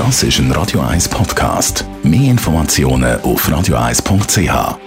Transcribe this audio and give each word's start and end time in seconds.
Das 0.00 0.22
ist 0.22 0.38
ein 0.38 0.50
Radio 0.52 0.80
1 0.80 1.10
Podcast. 1.10 1.84
Mehr 2.02 2.30
Informationen 2.30 3.20
auf 3.20 3.46
radio1.ch. 3.46 4.78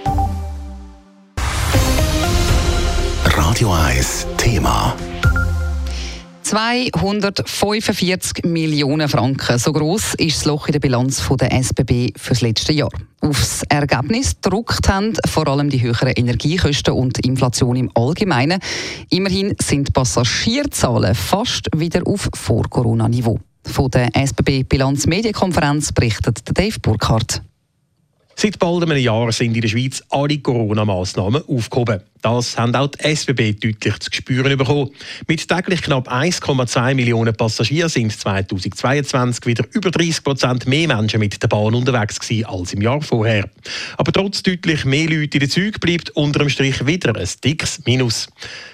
Radio 3.24 3.72
1 3.72 4.26
Thema. 4.36 4.96
245 6.42 8.44
Millionen 8.44 9.08
Franken. 9.08 9.56
So 9.60 9.72
groß 9.72 10.14
ist 10.14 10.38
das 10.38 10.46
Loch 10.46 10.66
in 10.66 10.72
der 10.72 10.80
Bilanz 10.80 11.22
der 11.38 11.52
SBB 11.52 12.10
für 12.16 12.30
das 12.30 12.40
letzte 12.40 12.72
Jahr. 12.72 12.90
Aufs 13.20 13.62
Ergebnis 13.68 14.40
druckt 14.40 14.88
haben 14.88 15.12
vor 15.28 15.46
allem 15.46 15.70
die 15.70 15.80
höheren 15.80 16.08
Energiekosten 16.08 16.92
und 16.92 17.24
Inflation 17.24 17.76
im 17.76 17.88
Allgemeinen. 17.94 18.58
Immerhin 19.10 19.54
sind 19.62 19.92
Passagierzahlen 19.92 21.14
fast 21.14 21.68
wieder 21.72 22.04
auf 22.04 22.28
Vor-Corona-Niveau. 22.34 23.38
Von 23.66 23.90
der 23.90 24.10
SBB 24.14 24.68
Bilanzmedienkonferenz 24.68 25.92
berichtet 25.92 26.40
Dave 26.56 26.78
Burkhardt. 26.80 27.42
Seit 28.36 28.58
bald 28.58 28.82
einem 28.82 28.98
Jahr 28.98 29.30
sind 29.32 29.54
in 29.54 29.60
der 29.60 29.68
Schweiz 29.68 30.02
alle 30.10 30.38
Corona-Massnahmen 30.38 31.42
aufgehoben. 31.46 32.00
Das 32.20 32.56
haben 32.56 32.74
auch 32.74 32.88
die 32.88 33.04
SBB 33.04 33.52
deutlich 33.52 33.98
zu 33.98 34.10
spüren 34.10 34.56
bekommen. 34.56 34.90
Mit 35.28 35.46
täglich 35.46 35.82
knapp 35.82 36.10
1,2 36.10 36.94
Millionen 36.94 37.34
Passagieren 37.34 37.88
sind 37.90 38.18
2022 38.18 39.46
wieder 39.46 39.64
über 39.72 39.90
30 39.90 40.24
Prozent 40.24 40.66
mehr 40.66 40.88
Menschen 40.88 41.20
mit 41.20 41.42
der 41.42 41.48
Bahn 41.48 41.74
unterwegs 41.74 42.18
gewesen 42.18 42.46
als 42.46 42.72
im 42.72 42.80
Jahr 42.80 43.02
vorher. 43.02 43.48
Aber 43.98 44.10
trotz 44.10 44.42
deutlich 44.42 44.84
mehr 44.84 45.08
Leute 45.08 45.36
in 45.36 45.40
den 45.40 45.50
Zügen 45.50 45.78
bleibt 45.80 46.10
unter 46.10 46.38
dem 46.40 46.48
Strich 46.48 46.84
wieder 46.86 47.14
ein 47.14 47.28
dickes 47.44 47.82
Minus. 47.84 48.28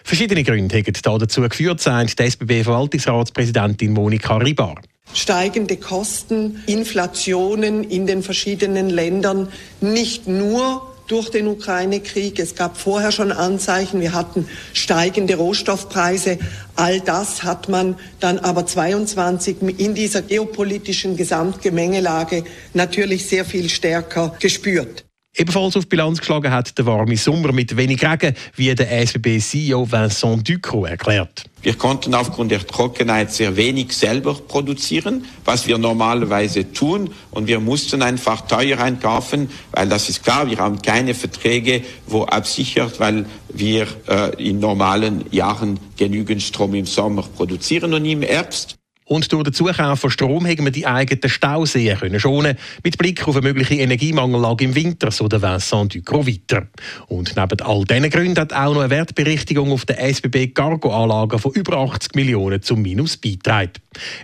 Verschiedene 0.05 0.45
Gründe 0.45 0.79
haben 0.79 1.19
dazu 1.19 1.41
geführt, 1.43 1.81
sagt 1.81 2.19
die 2.19 2.23
SBB-Verwaltungsratspräsidentin 2.23 3.93
Monika 3.93 4.37
Ribar 4.37 4.81
steigende 5.15 5.77
Kosten, 5.77 6.63
Inflationen 6.67 7.85
in 7.85 8.07
den 8.07 8.23
verschiedenen 8.23 8.91
Ländern, 8.91 9.49
nicht 9.81 10.29
nur 10.29 10.87
durch 11.11 11.29
den 11.29 11.49
Ukraine-Krieg. 11.49 12.39
Es 12.39 12.55
gab 12.55 12.77
vorher 12.77 13.11
schon 13.11 13.33
Anzeichen. 13.33 14.01
Wir 14.01 14.13
hatten 14.13 14.49
steigende 14.73 15.35
Rohstoffpreise. 15.35 16.39
All 16.77 17.01
das 17.01 17.43
hat 17.43 17.69
man 17.69 17.97
dann 18.21 18.39
aber 18.39 18.65
22 18.65 19.57
in 19.79 19.95
dieser 19.95 20.23
geopolitischen 20.23 21.17
Gesamtgemengelage 21.17 22.45
natürlich 22.75 23.27
sehr 23.27 23.45
viel 23.45 23.69
stärker 23.69 24.37
gespürt. 24.39 25.05
Ebenfalls 25.37 25.77
auf 25.77 25.89
Bilanz 25.89 26.19
geschlagen 26.19 26.51
hat 26.51 26.77
der 26.77 26.87
warme 26.87 27.17
Sommer 27.17 27.53
mit 27.53 27.77
wenig 27.77 28.05
Regen, 28.05 28.35
wie 28.57 28.75
der 28.75 28.91
SBB-CEO 28.91 29.91
Vincent 29.91 30.49
Ducrot 30.49 30.89
erklärt. 30.89 31.45
Wir 31.63 31.75
konnten 31.75 32.15
aufgrund 32.15 32.51
der 32.51 32.67
Trockenheit 32.67 33.33
sehr 33.33 33.55
wenig 33.55 33.93
selber 33.93 34.35
produzieren, 34.35 35.25
was 35.45 35.69
wir 35.69 35.79
normalerweise 35.79 36.73
tun. 36.73 37.15
Und 37.31 37.47
wir 37.47 37.61
mussten 37.61 38.03
einfach 38.03 38.41
teuer 38.49 38.81
einkaufen, 38.81 39.49
weil 39.71 39.89
das 39.89 40.09
ist 40.09 40.25
klar, 40.25 40.51
wir 40.51 40.59
haben 40.59 40.83
keine 40.83 41.15
Verträge, 41.15 41.83
wo 42.07 42.25
absichert, 42.25 42.99
weil 42.99 43.25
wir 43.49 43.87
äh, 44.09 44.49
in 44.49 44.59
normalen 44.59 45.25
Jahren 45.31 45.79
genügend 45.97 46.43
Strom 46.43 46.75
im 46.75 46.87
Sommer 46.87 47.23
produzieren 47.23 47.95
und 47.95 48.05
im 48.05 48.23
Herbst 48.23 48.80
und 49.11 49.33
durch 49.33 49.43
den 49.43 49.53
Zukauf 49.53 49.99
von 49.99 50.11
Strom 50.11 50.47
haben 50.47 50.65
wir 50.65 50.71
die 50.71 50.87
eigenen 50.87 51.29
Stauseen 51.29 51.99
können 51.99 52.21
schonen 52.21 52.57
mit 52.85 52.97
Blick 52.97 53.27
auf 53.27 53.35
eine 53.35 53.45
mögliche 53.45 53.75
Energiemangellage 53.75 54.65
im 54.65 54.77
Winter, 54.77 55.11
so 55.11 55.27
der 55.27 55.43
Vincent 55.43 55.97
Ducro 55.97 56.29
weiter. 56.29 56.69
Und 57.09 57.35
neben 57.37 57.61
all 57.61 57.85
diesen 57.85 58.09
Gründen 58.09 58.39
hat 58.39 58.53
auch 58.53 58.73
noch 58.73 58.83
eine 58.83 58.91
Wertberichtigung 58.91 59.73
auf 59.73 59.85
der 59.85 60.01
SBB 60.01 60.55
Cargo-Anlagen 60.55 61.41
von 61.41 61.53
über 61.53 61.79
80 61.79 62.15
Millionen 62.15 62.63
zum 62.63 62.83
Minus 62.83 63.17
beitragen. 63.17 63.73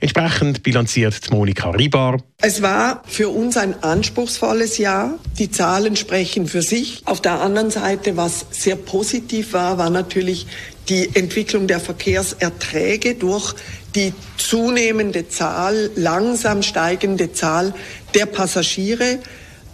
Entsprechend 0.01 0.63
bilanziert 0.63 1.33
Monika 1.33 1.71
Ribar. 1.71 2.19
Es 2.43 2.63
war 2.63 3.03
für 3.09 3.31
uns 3.31 3.57
ein 3.57 3.83
anspruchsvolles 3.83 4.79
Jahr. 4.79 5.19
Die 5.39 5.51
Zahlen 5.51 5.97
sprechen 5.97 6.47
für 6.47 6.63
sich. 6.63 7.03
Auf 7.05 7.21
der 7.21 7.41
anderen 7.41 7.71
Seite, 7.71 8.17
was 8.17 8.47
sehr 8.51 8.77
positiv 8.77 9.53
war, 9.53 9.79
war 9.79 9.91
natürlich 9.91 10.47
die 10.89 11.17
Entwicklung 11.17 11.67
der 11.67 11.81
Verkehrserträge 11.81 13.15
durch 13.15 13.55
die 13.97 14.13
zunehmende 14.37 15.29
Zahl, 15.29 15.91
langsam 15.97 16.63
steigende 16.63 17.33
Zahl 17.33 17.75
der 18.15 18.27
Passagiere. 18.27 19.19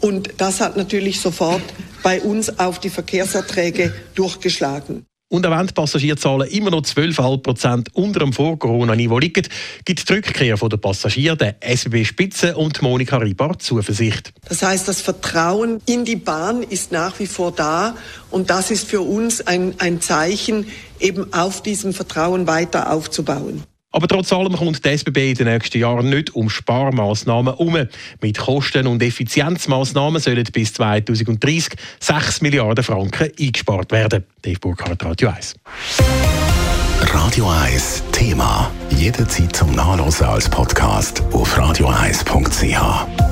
Und 0.00 0.30
das 0.38 0.60
hat 0.60 0.76
natürlich 0.76 1.20
sofort 1.20 1.62
bei 2.02 2.22
uns 2.22 2.58
auf 2.58 2.78
die 2.78 2.90
Verkehrserträge 2.90 3.92
durchgeschlagen. 4.14 5.04
Und 5.32 5.46
auch 5.46 5.58
wenn 5.58 5.66
die 5.66 5.72
Passagierzahlen 5.72 6.46
immer 6.48 6.70
noch 6.70 6.82
12,5 6.82 7.38
Prozent 7.38 7.88
unter 7.94 8.20
dem 8.20 8.34
Vor-Corona-Niveau 8.34 9.18
liegen, 9.18 9.48
gibt 9.86 10.06
die 10.06 10.12
Rückkehr 10.12 10.56
der 10.56 10.76
Passagiere, 10.76 11.38
der 11.38 11.56
SBB-Spitze 11.60 12.54
und 12.54 12.82
Monika 12.82 13.16
Ribar 13.16 13.58
Zuversicht. 13.58 14.34
Das 14.46 14.62
heißt, 14.62 14.86
das 14.88 15.00
Vertrauen 15.00 15.80
in 15.86 16.04
die 16.04 16.16
Bahn 16.16 16.62
ist 16.62 16.92
nach 16.92 17.18
wie 17.18 17.26
vor 17.26 17.50
da 17.50 17.96
und 18.30 18.50
das 18.50 18.70
ist 18.70 18.86
für 18.86 19.00
uns 19.00 19.40
ein, 19.40 19.72
ein 19.78 20.02
Zeichen, 20.02 20.66
eben 21.00 21.32
auf 21.32 21.62
diesem 21.62 21.94
Vertrauen 21.94 22.46
weiter 22.46 22.92
aufzubauen. 22.92 23.62
Aber 23.92 24.08
trotz 24.08 24.32
allem 24.32 24.56
kommt 24.56 24.84
die 24.84 24.88
SBB 24.88 25.30
in 25.30 25.34
den 25.36 25.48
nächsten 25.48 25.78
Jahren 25.78 26.08
nicht 26.08 26.34
um 26.34 26.48
Sparmaßnahmen 26.48 27.54
herum. 27.54 27.86
Mit 28.20 28.38
Kosten- 28.38 28.86
und 28.86 29.02
Effizienzmaßnahmen 29.02 30.20
sollen 30.20 30.44
bis 30.52 30.72
2030 30.72 31.74
6 32.00 32.40
Milliarden 32.40 32.82
Franken 32.82 33.30
eingespart 33.38 33.92
werden. 33.92 34.24
Dave 34.40 34.58
Burkhardt, 34.58 35.04
Radio 35.04 35.28
1. 35.28 35.54
Radio 37.00 37.50
1 37.50 38.02
Thema. 38.12 38.70
Jederzeit 38.90 39.54
zum 39.54 39.74
Nachlesen 39.74 40.26
als 40.26 40.48
Podcast 40.48 41.22
auf 41.32 41.58
radio1.ch. 41.58 43.31